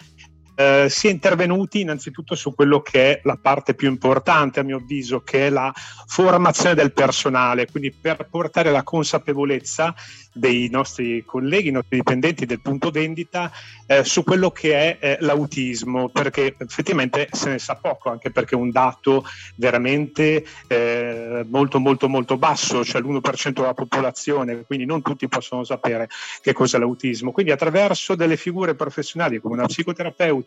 eh, 0.54 0.87
si 0.88 1.08
è 1.08 1.11
intervenuti 1.11 1.80
innanzitutto 1.80 2.34
su 2.34 2.54
quello 2.54 2.80
che 2.80 3.12
è 3.12 3.20
la 3.25 3.37
parte 3.40 3.75
più 3.75 3.88
importante, 3.88 4.61
a 4.61 4.62
mio 4.62 4.76
avviso, 4.76 5.23
che 5.23 5.46
è 5.46 5.50
la 5.50 5.73
formazione 6.06 6.75
del 6.75 6.92
personale, 6.92 7.66
quindi 7.70 7.92
per 7.92 8.26
portare 8.30 8.70
la 8.70 8.82
consapevolezza 8.82 9.94
dei 10.32 10.68
nostri 10.68 11.25
colleghi, 11.25 11.68
i 11.68 11.73
nostri 11.73 11.96
dipendenti 11.96 12.44
del 12.44 12.61
punto 12.61 12.90
vendita 12.90 13.50
eh, 13.87 14.04
su 14.04 14.25
quello 14.25 14.50
che 14.50 14.75
è 14.75 14.99
eh, 15.00 15.16
l'autismo, 15.20 16.08
perché 16.08 16.56
effettivamente 16.58 17.28
se 17.30 17.50
ne 17.50 17.58
sa 17.58 17.76
poco, 17.76 18.11
anche 18.11 18.30
perché 18.30 18.54
è 18.56 18.58
un 18.58 18.70
dato 18.70 19.25
veramente 19.56 20.44
eh, 20.66 21.44
molto 21.49 21.78
molto 21.78 22.08
molto 22.08 22.37
basso, 22.37 22.84
cioè 22.84 23.00
l'1% 23.00 23.50
della 23.50 23.75
popolazione, 23.75 24.64
quindi 24.64 24.84
non 24.84 25.02
tutti 25.02 25.28
possono 25.28 25.62
sapere 25.64 26.08
che 26.40 26.52
cos'è 26.52 26.78
l'autismo. 26.78 27.30
Quindi 27.30 27.52
attraverso 27.52 28.14
delle 28.14 28.37
figure 28.37 28.75
professionali 28.75 29.40
come 29.40 29.54
una 29.54 29.66
psicoterapeuta 29.66 30.43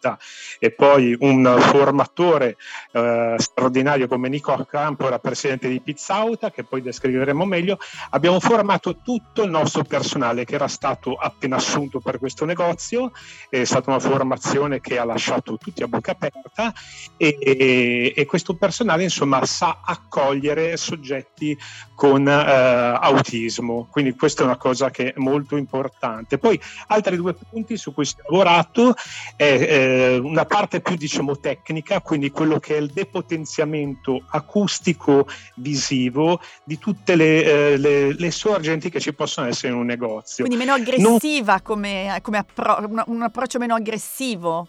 e 0.60 0.72
poi 0.72 1.16
un 1.20 1.58
formatore 1.60 2.58
eh, 2.92 3.36
straordinario 3.38 4.08
come 4.08 4.30
Nico 4.30 4.66
Campora, 4.70 5.20
presidente 5.20 5.68
di 5.68 5.80
Pizzauta, 5.80 6.52
che 6.52 6.64
poi 6.64 6.82
descriveremo 6.82 7.46
meglio, 7.46 7.78
abbiamo 8.12 8.40
formato 8.40 8.98
tutto 9.04 9.44
il 9.44 9.50
nostro 9.50 9.84
personale 9.84 10.46
che 10.46 10.56
era 10.56 10.68
stato 10.68 11.16
appena 11.16 11.56
assunto 11.58 12.00
per 12.00 12.20
questo 12.20 12.46
negozio, 12.46 13.12
è 13.50 13.64
stata 13.64 13.90
una 13.90 14.00
formazione 14.00 14.80
che 14.80 14.98
ha 14.98 15.06
lasciato 15.06 15.58
tutti 15.58 15.84
a 15.84 15.88
bocca 15.88 16.12
aperta 16.12 16.74
e, 17.18 17.38
e, 17.40 18.14
e 18.16 18.26
questo 18.26 18.56
personale 18.56 19.04
insomma 19.04 19.46
sa 19.46 19.82
accogliere 19.84 20.78
soggetti 20.78 21.58
con 21.96 22.28
eh, 22.28 22.32
autismo, 22.32 23.88
quindi 23.90 24.16
questa 24.16 24.44
è 24.44 24.46
una 24.46 24.58
cosa 24.58 24.92
che 24.92 25.14
è 25.14 25.14
molto 25.18 25.58
importante. 25.58 26.38
Poi 26.38 26.60
altri 26.88 27.16
due 27.16 27.34
punti 27.34 27.78
su 27.78 27.94
cui 27.94 28.06
si 28.06 28.16
è 28.18 28.22
lavorato 28.30 28.94
è 29.36 29.54
eh, 29.88 30.18
una 30.18 30.46
parte 30.46 30.82
più 30.82 30.96
diciamo 30.96 31.40
tecnica, 31.40 32.02
quindi 32.02 32.30
quello 32.30 32.60
che 32.60 32.76
è 32.76 32.80
il 32.80 32.92
depotenziamento 32.92 34.26
acustico 34.32 35.28
visivo 35.56 36.40
di 36.64 36.78
tutte 36.78 37.16
le, 37.16 37.44
eh, 37.44 37.78
le, 37.78 38.14
le 38.14 38.32
sorgenti 38.32 38.90
che 38.90 39.00
ci 39.00 39.14
possono 39.14 39.48
essere 39.48 39.72
in 39.74 39.80
un 39.80 39.86
negozio. 39.86 40.46
Quindi 40.46 40.64
meno 40.64 40.74
aggressiva 40.74 41.54
non... 41.54 41.62
come, 41.64 42.20
come 42.22 42.38
appro- 42.38 42.86
un, 42.88 43.04
un 43.06 43.22
approccio 43.22 43.60
meno 43.60 43.76
aggressivo. 43.76 44.68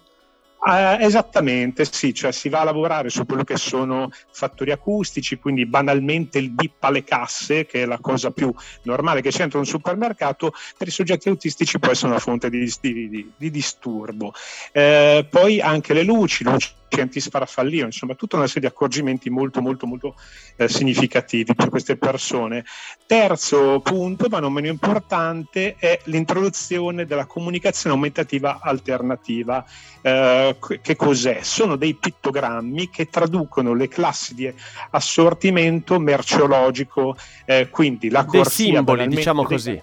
Uh, 0.60 1.00
esattamente, 1.00 1.84
sì, 1.84 2.12
cioè 2.12 2.32
si 2.32 2.48
va 2.48 2.60
a 2.60 2.64
lavorare 2.64 3.10
su 3.10 3.24
quello 3.24 3.44
che 3.44 3.56
sono 3.56 4.10
fattori 4.32 4.72
acustici, 4.72 5.38
quindi 5.38 5.66
banalmente 5.66 6.38
il 6.38 6.50
bip 6.50 6.82
alle 6.82 7.04
casse, 7.04 7.64
che 7.64 7.82
è 7.82 7.86
la 7.86 7.98
cosa 8.00 8.32
più 8.32 8.52
normale 8.82 9.22
che 9.22 9.30
c'è 9.30 9.38
dentro 9.38 9.60
un 9.60 9.66
supermercato, 9.66 10.52
per 10.76 10.88
i 10.88 10.90
soggetti 10.90 11.28
autistici 11.28 11.78
può 11.78 11.92
essere 11.92 12.08
una 12.08 12.18
fonte 12.18 12.50
di, 12.50 12.70
di, 12.80 13.08
di, 13.08 13.32
di 13.36 13.50
disturbo. 13.50 14.32
Uh, 14.72 15.24
poi 15.30 15.60
anche 15.60 15.94
le 15.94 16.02
luci, 16.02 16.42
luci 16.42 16.70
antisparafallio, 16.96 17.84
insomma 17.84 18.14
tutta 18.14 18.36
una 18.36 18.46
serie 18.46 18.62
di 18.62 18.66
accorgimenti 18.66 19.30
molto 19.30 19.60
molto 19.60 19.86
molto 19.86 20.14
eh, 20.56 20.68
significativi 20.68 21.54
per 21.54 21.68
queste 21.68 21.96
persone. 21.96 22.64
Terzo 23.06 23.80
punto, 23.80 24.28
ma 24.28 24.40
non 24.40 24.52
meno 24.52 24.68
importante, 24.68 25.76
è 25.78 26.00
l'introduzione 26.04 27.06
della 27.06 27.26
comunicazione 27.26 27.94
aumentativa 27.94 28.60
alternativa. 28.60 29.64
Eh, 30.00 30.56
che 30.80 30.96
cos'è? 30.96 31.40
Sono 31.42 31.76
dei 31.76 31.94
pittogrammi 31.94 32.90
che 32.90 33.08
traducono 33.08 33.74
le 33.74 33.88
classi 33.88 34.34
di 34.34 34.52
assortimento 34.90 35.98
merceologico, 35.98 37.16
eh, 37.44 37.68
quindi 37.70 38.10
la 38.10 38.26
dei 38.28 38.44
simboli, 38.44 39.08
diciamo 39.08 39.44
così, 39.44 39.80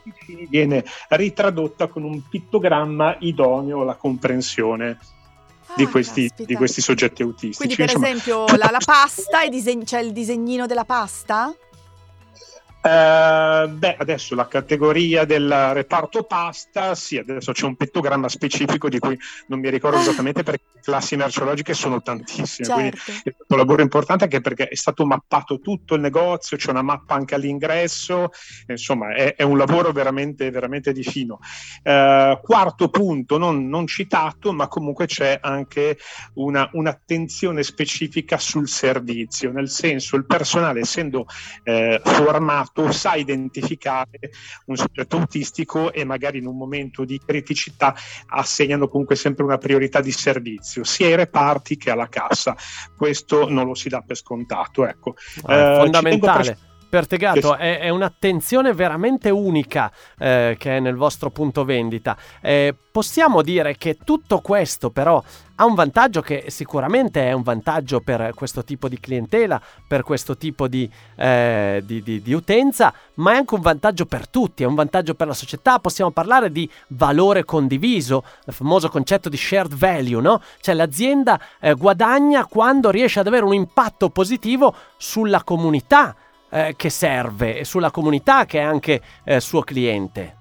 viene 0.50 0.84
ritradotta 1.10 1.88
con 1.88 2.04
un 2.04 2.22
pittogramma 2.28 3.18
idoneo 3.20 3.82
alla 3.82 3.96
comprensione 3.96 4.98
di, 5.76 5.84
ah, 5.84 5.90
questi, 5.90 6.32
di, 6.36 6.56
questi, 6.56 6.82
soggetti 6.82 7.22
autistici. 7.22 7.58
Quindi, 7.58 7.76
per 7.76 7.86
Insomma, 7.86 8.08
esempio, 8.08 8.46
la, 8.58 8.70
la, 8.72 8.82
pasta, 8.84 9.48
diseg- 9.48 9.84
c'è 9.84 10.00
il 10.00 10.12
disegnino 10.12 10.66
della 10.66 10.86
pasta? 10.86 11.54
Uh, 12.86 13.68
beh, 13.68 13.96
adesso 13.98 14.36
la 14.36 14.48
categoria 14.48 15.26
del 15.26 15.72
reparto 15.74 16.22
pasta, 16.22 16.94
sì, 16.94 17.18
adesso 17.18 17.52
c'è 17.52 17.66
un 17.66 17.76
pittogramma 17.76 18.30
specifico 18.30 18.90
di 18.90 19.00
cui 19.00 19.18
non 19.48 19.60
mi 19.60 19.72
ricordo 19.72 19.98
ah. 19.98 20.02
esattamente 20.02 20.44
perché 20.44 20.66
le 20.72 20.82
classi 20.84 21.16
merceologiche 21.16 21.74
sono 21.74 22.04
tantissime, 22.04 22.68
certo. 22.68 22.74
quindi 22.74 22.98
è 23.24 23.32
stato 23.32 23.46
un 23.48 23.58
lavoro 23.58 23.82
importante 23.82 24.26
anche 24.26 24.40
perché 24.40 24.68
è 24.68 24.76
stato 24.76 25.04
mappato 25.04 25.60
tutto 25.62 25.96
il 25.96 26.02
negozio, 26.02 26.58
c'è 26.58 26.70
una 26.70 26.84
mappa 26.84 27.16
anche 27.16 27.34
all'ingresso, 27.34 28.30
insomma 28.68 29.16
è, 29.16 29.34
è 29.34 29.42
un 29.42 29.58
lavoro 29.58 29.92
veramente, 29.92 30.52
veramente 30.52 30.94
di 30.94 31.02
fino. 31.02 31.40
Uh, 31.82 32.40
quarto 32.44 32.90
punto, 32.90 33.40
non, 33.40 33.68
non, 33.68 33.88
citato, 33.88 34.54
ma 34.54 34.68
comunque 34.68 35.08
c'è 35.08 35.40
anche 35.42 35.98
una, 36.36 36.70
un'attenzione 36.74 37.64
specifica 37.64 38.38
sul 38.38 38.68
servizio, 38.70 39.52
nel 39.52 39.70
senso 39.70 40.18
il 40.18 40.28
personale 40.28 40.82
essendo 40.82 41.26
eh, 41.64 42.00
formato 42.04 42.74
tu 42.76 42.92
sai 42.92 43.22
identificare 43.22 44.20
un 44.66 44.76
soggetto 44.76 45.16
autistico 45.16 45.94
e 45.94 46.04
magari 46.04 46.40
in 46.40 46.46
un 46.46 46.58
momento 46.58 47.06
di 47.06 47.18
criticità 47.26 47.96
assegnano 48.28 48.90
comunque 48.90 49.16
sempre 49.16 49.46
una 49.46 49.58
priorità 49.58 50.02
di 50.02 50.12
servizio, 50.12 50.84
sia 50.84 51.08
ai 51.08 51.16
reparti 51.16 51.78
che 51.78 51.90
alla 51.90 52.10
cassa. 52.10 52.54
Questo 52.98 53.50
non 53.50 53.66
lo 53.66 53.76
si 53.76 53.88
dà 53.88 54.02
per 54.02 54.18
scontato. 54.18 54.86
Ecco. 54.86 55.16
Ah, 55.44 55.56
eh, 55.56 55.76
fondamentale. 55.78 56.58
Pertegato, 56.96 57.58
è, 57.58 57.80
è, 57.80 57.90
un'attenzione 57.90 58.72
veramente 58.72 59.30
unica 59.30 59.92
eh, 60.18 60.56
che 60.58 60.78
è 60.78 60.80
nel 60.80 60.96
vostro 60.96 61.30
punto 61.30 61.66
vendita. 61.66 62.16
Eh, 62.40 62.74
possiamo 62.90 63.42
dire 63.42 63.76
che 63.76 63.98
tutto 64.02 64.40
questo 64.40 64.90
però 64.92 65.22
ha 65.56 65.66
un 65.66 65.74
vantaggio 65.74 66.22
che 66.22 66.46
sicuramente 66.48 67.28
è 67.28 67.34
un 67.34 67.42
vantaggio 67.42 68.00
per 68.00 68.32
questo 68.34 68.64
tipo 68.64 68.88
di 68.88 68.98
clientela, 68.98 69.62
per 69.86 70.04
questo 70.04 70.38
tipo 70.38 70.70
di, 70.70 70.90
eh, 71.18 71.82
di, 71.86 72.02
di, 72.02 72.22
di, 72.22 72.34
utenza, 72.34 72.94
ma 73.16 73.34
è 73.34 73.36
anche 73.36 73.56
un 73.56 73.62
vantaggio 73.62 74.06
per 74.06 74.30
tutti, 74.30 74.64
è 74.64 74.66
un 74.66 74.76
vantaggio 74.76 75.16
per 75.16 75.28
la 75.28 75.34
società. 75.34 75.80
Possiamo 75.80 76.12
parlare 76.12 76.50
di 76.50 76.70
valore 76.88 77.44
condiviso, 77.44 78.24
il 78.46 78.54
famoso 78.54 78.88
concetto 78.88 79.28
di 79.28 79.38
shared 79.38 79.74
value, 79.76 80.22
no? 80.22 80.42
Cioè 80.62 80.76
l'azienda 80.76 81.40
eh, 81.60 81.74
guadagna 81.74 82.46
quando 82.46 82.90
riesce 82.90 83.20
ad 83.20 83.28
avere 83.28 83.44
un 83.44 83.54
impatto 83.54 84.10
positivo 84.10 84.74
sulla 84.98 85.44
comunità 85.44 86.16
eh, 86.56 86.74
che 86.78 86.90
serve 86.90 87.60
e 87.60 87.66
sulla 87.66 87.92
comunità 87.92 88.46
che 88.46 88.60
è 88.60 88.64
anche 88.64 89.02
eh, 89.26 89.42
suo 89.42 89.62
cliente. 89.62 90.38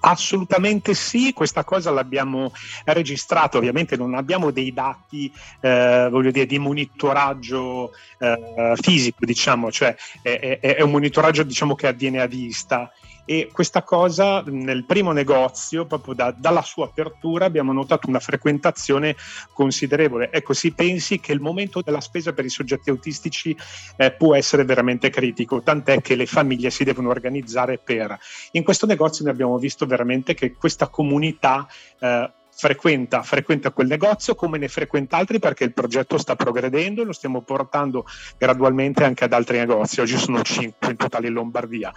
Assolutamente 0.00 0.92
sì, 0.92 1.32
questa 1.32 1.64
cosa 1.64 1.90
l'abbiamo 1.90 2.52
registrata, 2.84 3.56
ovviamente 3.56 3.96
non 3.96 4.14
abbiamo 4.14 4.50
dei 4.50 4.70
dati 4.70 5.32
eh, 5.62 6.08
voglio 6.10 6.30
dire, 6.30 6.44
di 6.44 6.58
monitoraggio 6.58 7.92
eh, 8.18 8.74
fisico, 8.74 9.24
diciamo, 9.24 9.72
cioè 9.72 9.96
è, 10.20 10.58
è, 10.60 10.74
è 10.76 10.82
un 10.82 10.90
monitoraggio 10.90 11.42
diciamo, 11.42 11.74
che 11.74 11.86
avviene 11.86 12.20
a 12.20 12.26
vista 12.26 12.92
e 13.24 13.50
questa 13.52 13.82
cosa 13.82 14.42
nel 14.46 14.84
primo 14.84 15.12
negozio, 15.12 15.86
proprio 15.86 16.14
da, 16.14 16.34
dalla 16.36 16.62
sua 16.62 16.86
apertura, 16.86 17.46
abbiamo 17.46 17.72
notato 17.72 18.08
una 18.08 18.20
frequentazione 18.20 19.16
considerevole. 19.52 20.30
Ecco, 20.30 20.52
si 20.52 20.72
pensi 20.72 21.20
che 21.20 21.32
il 21.32 21.40
momento 21.40 21.80
della 21.82 22.00
spesa 22.00 22.32
per 22.32 22.44
i 22.44 22.50
soggetti 22.50 22.90
autistici 22.90 23.56
eh, 23.96 24.12
può 24.12 24.34
essere 24.34 24.64
veramente 24.64 25.10
critico, 25.10 25.62
tant'è 25.62 26.00
che 26.00 26.14
le 26.14 26.26
famiglie 26.26 26.70
si 26.70 26.84
devono 26.84 27.08
organizzare 27.08 27.78
per. 27.78 28.18
In 28.52 28.62
questo 28.62 28.86
negozio 28.86 29.24
ne 29.24 29.30
abbiamo 29.30 29.58
visto 29.58 29.86
veramente 29.86 30.34
che 30.34 30.54
questa 30.54 30.88
comunità 30.88 31.66
eh, 31.98 32.30
frequenta, 32.56 33.22
frequenta 33.22 33.72
quel 33.72 33.88
negozio 33.88 34.34
come 34.34 34.58
ne 34.58 34.68
frequenta 34.68 35.16
altri 35.16 35.38
perché 35.38 35.64
il 35.64 35.72
progetto 35.72 36.18
sta 36.18 36.36
progredendo 36.36 37.02
e 37.02 37.04
lo 37.04 37.12
stiamo 37.12 37.42
portando 37.42 38.06
gradualmente 38.38 39.04
anche 39.04 39.24
ad 39.24 39.32
altri 39.32 39.58
negozi. 39.58 40.00
Oggi 40.00 40.16
sono 40.16 40.42
5 40.42 40.90
in 40.90 40.96
totale 40.96 41.26
in 41.26 41.32
Lombardia. 41.32 41.92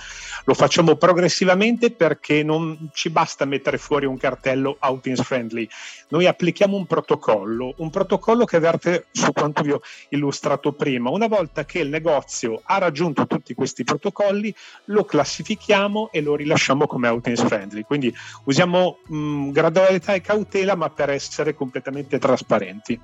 Lo 0.46 0.54
facciamo 0.54 0.96
progressivamente 0.96 1.92
perché 1.92 2.44
non 2.44 2.90
ci 2.94 3.10
basta 3.10 3.46
mettere 3.46 3.78
fuori 3.78 4.06
un 4.06 4.18
cartello 4.18 4.78
outings 4.80 5.22
friendly. 5.22 5.68
Noi 6.10 6.26
applichiamo 6.26 6.76
un 6.76 6.86
protocollo, 6.86 7.76
un 7.78 7.90
protocollo 7.90 8.46
che 8.46 8.60
verte 8.60 9.08
su 9.12 9.32
quanto 9.32 9.62
vi 9.62 9.72
ho 9.72 9.82
illustrato 10.10 10.74
prima. 10.74 11.10
Una 11.10 11.28
volta 11.28 11.66
che 11.66 11.80
il 11.80 11.90
negozio 11.90 12.62
ha 12.64 12.78
raggiunto 12.80 13.28
tutti 13.28 13.54
questi 13.54 13.84
protocolli, 13.84 14.54
lo 14.86 15.04
classifichiamo 15.04 16.10
e 16.12 16.22
lo 16.22 16.36
rilasciamo 16.36 16.88
come 16.88 17.08
outings 17.08 17.46
friendly. 17.46 17.84
Quindi 17.84 18.14
usiamo 18.46 19.00
mh, 19.06 19.52
gradualità 19.52 20.14
e 20.14 20.22
cautela 20.22 20.47
cautela, 20.48 20.76
ma 20.76 20.90
per 20.90 21.10
essere 21.10 21.54
completamente 21.54 22.18
trasparenti. 22.18 23.00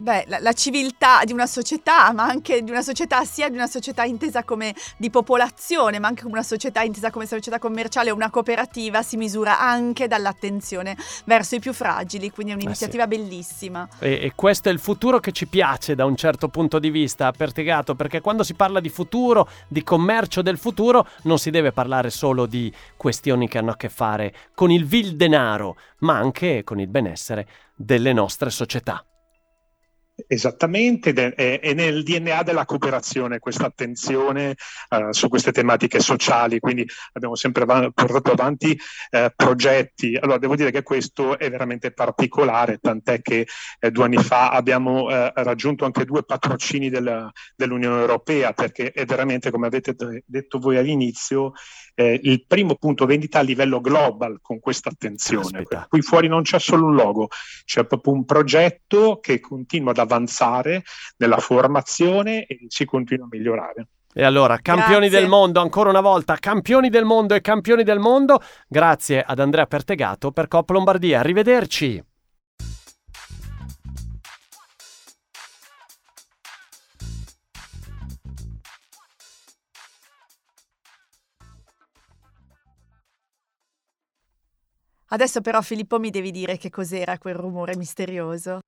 Beh, 0.00 0.26
la, 0.28 0.38
la, 0.38 0.52
civiltà 0.52 1.24
di 1.24 1.32
una 1.32 1.48
società, 1.48 2.12
ma 2.12 2.22
anche 2.22 2.62
di 2.62 2.70
una 2.70 2.82
società, 2.82 3.24
sia 3.24 3.48
di 3.48 3.56
una 3.56 3.66
società 3.66 4.04
intesa 4.04 4.44
come 4.44 4.72
di 4.96 5.10
popolazione, 5.10 5.98
ma 5.98 6.06
anche 6.06 6.22
come 6.22 6.34
una 6.34 6.44
società 6.44 6.82
intesa 6.82 7.10
come 7.10 7.26
società 7.26 7.58
commerciale 7.58 8.12
o 8.12 8.14
una 8.14 8.30
cooperativa, 8.30 9.02
si 9.02 9.16
misura 9.16 9.58
anche 9.58 10.06
dall'attenzione 10.06 10.96
verso 11.24 11.56
i 11.56 11.58
più 11.58 11.72
fragili, 11.72 12.30
quindi 12.30 12.52
è 12.52 12.54
un'iniziativa 12.54 13.08
eh 13.08 13.10
sì. 13.10 13.18
bellissima. 13.18 13.88
E, 13.98 14.12
e, 14.22 14.32
questo 14.36 14.68
è 14.68 14.72
il 14.72 14.78
futuro 14.78 15.18
che 15.18 15.32
ci 15.32 15.48
piace 15.48 15.96
da 15.96 16.04
un 16.04 16.14
certo 16.14 16.46
punto 16.46 16.78
di 16.78 16.90
vista, 16.90 17.32
Pertegato, 17.32 17.96
perché 17.96 18.20
quando 18.20 18.44
si 18.44 18.54
parla 18.54 18.78
di 18.78 18.90
futuro, 18.90 19.48
di 19.66 19.82
commercio 19.82 20.42
del 20.42 20.58
futuro, 20.58 21.08
non 21.22 21.40
si 21.40 21.50
deve 21.50 21.72
parlare 21.72 22.10
solo 22.10 22.46
di 22.46 22.72
questioni 22.96 23.48
che 23.48 23.58
hanno 23.58 23.72
a 23.72 23.76
che 23.76 23.88
fare 23.88 24.32
con 24.54 24.70
il 24.70 24.86
vil 24.86 25.16
denaro, 25.16 25.76
ma 25.98 26.16
anche 26.16 26.62
con 26.62 26.78
il 26.78 26.86
benessere 26.86 27.48
delle 27.74 28.12
nostre 28.12 28.50
società. 28.50 29.04
Esattamente, 30.26 31.12
è, 31.34 31.72
nel 31.74 32.02
DNA 32.02 32.42
della 32.42 32.64
cooperazione 32.64 33.38
questa 33.38 33.66
attenzione 33.66 34.56
uh, 34.90 35.12
su 35.12 35.28
queste 35.28 35.52
tematiche 35.52 36.00
sociali, 36.00 36.58
quindi 36.58 36.84
abbiamo 37.12 37.36
sempre 37.36 37.62
av- 37.62 37.92
portato 37.94 38.32
avanti 38.32 38.78
uh, 39.12 39.28
progetti. 39.36 40.16
Allora, 40.20 40.38
devo 40.38 40.56
dire 40.56 40.72
che 40.72 40.82
questo 40.82 41.38
è 41.38 41.48
veramente 41.48 41.92
particolare, 41.92 42.78
tant'è 42.78 43.22
che 43.22 43.46
eh, 43.78 43.90
due 43.92 44.04
anni 44.04 44.16
fa 44.16 44.50
abbiamo 44.50 45.04
uh, 45.04 45.30
raggiunto 45.34 45.84
anche 45.84 46.04
due 46.04 46.24
patrocini 46.24 46.90
del, 46.90 47.30
dell'Unione 47.54 48.00
Europea, 48.00 48.52
perché 48.52 48.90
è 48.90 49.04
veramente, 49.04 49.52
come 49.52 49.68
avete 49.68 49.94
detto 50.26 50.58
voi 50.58 50.78
all'inizio, 50.78 51.52
eh, 51.94 52.18
il 52.22 52.44
primo 52.44 52.74
punto 52.74 53.06
vendita 53.06 53.38
a 53.38 53.42
livello 53.42 53.80
global 53.80 54.38
con 54.42 54.58
questa 54.58 54.88
attenzione. 54.88 55.64
Qui 55.88 56.02
fuori 56.02 56.28
non 56.28 56.42
c'è 56.42 56.58
solo 56.58 56.86
un 56.86 56.94
logo, 56.94 57.28
c'è 57.64 57.84
proprio 57.86 58.14
un 58.14 58.24
progetto 58.24 59.18
che 59.20 59.40
continua 59.40 59.90
ad 59.90 59.98
avanzare 59.98 60.06
nella 61.16 61.38
formazione 61.38 62.44
e 62.46 62.66
si 62.68 62.84
continua 62.84 63.26
a 63.26 63.28
migliorare. 63.30 63.88
E 64.12 64.24
allora, 64.24 64.58
campioni 64.58 65.08
Grazie. 65.08 65.20
del 65.20 65.28
mondo, 65.28 65.60
ancora 65.60 65.90
una 65.90 66.00
volta, 66.00 66.36
campioni 66.36 66.88
del 66.88 67.04
mondo 67.04 67.34
e 67.34 67.40
campioni 67.40 67.84
del 67.84 67.98
mondo. 68.00 68.40
Grazie 68.66 69.22
ad 69.22 69.38
Andrea 69.38 69.66
Pertegato 69.66 70.32
per 70.32 70.48
Cop 70.48 70.70
Lombardia. 70.70 71.20
Arrivederci. 71.20 72.02
Adesso 85.10 85.40
però 85.40 85.62
Filippo 85.62 85.98
mi 85.98 86.10
devi 86.10 86.30
dire 86.30 86.58
che 86.58 86.70
cos'era 86.70 87.18
quel 87.18 87.34
rumore 87.34 87.76
misterioso 87.76 88.60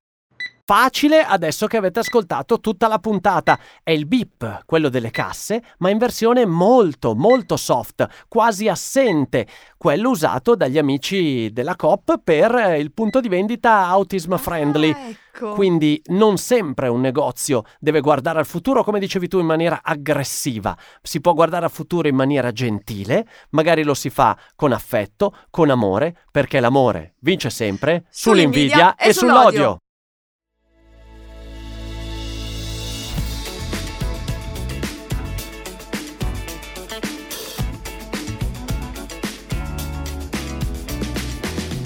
facile 0.71 1.21
adesso 1.21 1.67
che 1.67 1.75
avete 1.75 1.99
ascoltato 1.99 2.61
tutta 2.61 2.87
la 2.87 2.97
puntata. 2.97 3.59
È 3.83 3.91
il 3.91 4.05
beep, 4.05 4.61
quello 4.63 4.87
delle 4.87 5.11
casse, 5.11 5.61
ma 5.79 5.89
in 5.89 5.97
versione 5.97 6.45
molto, 6.45 7.13
molto 7.13 7.57
soft, 7.57 8.07
quasi 8.29 8.69
assente, 8.69 9.47
quello 9.75 10.11
usato 10.11 10.55
dagli 10.55 10.77
amici 10.77 11.51
della 11.51 11.75
COP 11.75 12.21
per 12.23 12.77
il 12.77 12.93
punto 12.93 13.19
di 13.19 13.27
vendita 13.27 13.87
autism 13.87 14.37
friendly. 14.37 14.91
Ah, 14.91 15.09
ecco. 15.09 15.51
Quindi 15.55 16.01
non 16.05 16.37
sempre 16.37 16.87
un 16.87 17.01
negozio 17.01 17.63
deve 17.77 17.99
guardare 17.99 18.39
al 18.39 18.45
futuro, 18.45 18.85
come 18.85 18.99
dicevi 18.99 19.27
tu, 19.27 19.39
in 19.39 19.47
maniera 19.47 19.81
aggressiva. 19.83 20.77
Si 21.01 21.19
può 21.19 21.33
guardare 21.33 21.65
al 21.65 21.71
futuro 21.71 22.07
in 22.07 22.15
maniera 22.15 22.53
gentile, 22.53 23.27
magari 23.49 23.83
lo 23.83 23.93
si 23.93 24.09
fa 24.09 24.37
con 24.55 24.71
affetto, 24.71 25.35
con 25.49 25.69
amore, 25.69 26.15
perché 26.31 26.61
l'amore 26.61 27.15
vince 27.19 27.49
sempre 27.49 28.05
sull'invidia, 28.09 28.69
sull'invidia 28.69 28.95
e, 28.95 29.09
e 29.09 29.13
sull'odio. 29.13 29.49
sull'odio. 29.49 29.80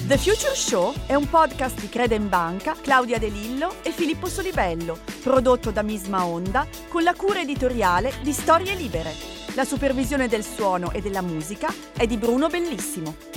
The 0.06 0.20
Future 0.20 0.54
Show 0.54 0.94
è 1.08 1.16
un 1.16 1.28
podcast 1.28 1.80
di 1.80 1.90
Crede 1.90 2.14
in 2.14 2.30
Banca, 2.30 2.76
Claudia 2.80 3.18
De 3.18 3.28
Lillo 3.28 3.78
e 3.82 3.90
Filippo 3.90 4.28
Solibello, 4.28 5.00
prodotto 5.24 5.72
da 5.72 5.82
Misma 5.82 6.28
Onda 6.28 6.68
con 6.90 7.02
la 7.02 7.16
cura 7.16 7.40
editoriale 7.40 8.14
di 8.22 8.32
Storie 8.32 8.76
Libere. 8.76 9.12
La 9.56 9.66
supervisione 9.66 10.28
del 10.28 10.44
suono 10.44 10.92
e 10.92 11.02
della 11.02 11.24
musica 11.24 11.74
è 11.98 12.06
di 12.06 12.18
Bruno 12.18 12.50
Bellissimo. 12.50 13.35